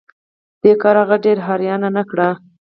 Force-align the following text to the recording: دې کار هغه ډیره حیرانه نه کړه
دې 0.61 0.73
کار 0.81 0.95
هغه 1.03 1.15
ډیره 1.25 1.41
حیرانه 1.47 1.89
نه 1.97 2.03
کړه 2.09 2.29